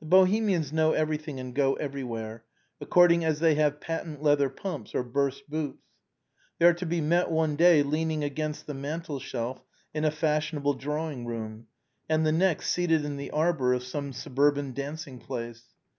The 0.00 0.04
Bohemians 0.04 0.74
know 0.74 0.92
everything 0.92 1.40
and 1.40 1.54
go 1.54 1.72
everywhere, 1.76 2.44
ac 2.82 2.88
cording 2.90 3.24
as 3.24 3.40
they 3.40 3.54
have 3.54 3.80
patent 3.80 4.22
leather 4.22 4.50
pumps 4.50 4.94
or 4.94 5.02
burst 5.02 5.48
boots. 5.48 5.80
They 6.58 6.66
are 6.66 6.74
to 6.74 6.84
be 6.84 7.00
met 7.00 7.30
one 7.30 7.56
day 7.56 7.82
leaning 7.82 8.22
against 8.22 8.66
the 8.66 8.74
mantel 8.74 9.18
shelf 9.18 9.62
in 9.94 10.04
a 10.04 10.10
fashionable 10.10 10.74
drawing 10.74 11.24
room, 11.24 11.68
and 12.10 12.26
the 12.26 12.30
next 12.32 12.68
seated 12.72 13.06
in 13.06 13.16
the 13.16 13.30
arbor 13.30 13.72
of 13.72 13.84
some 13.84 14.12
surburban 14.12 14.74
dancing 14.74 15.18
place. 15.18 15.64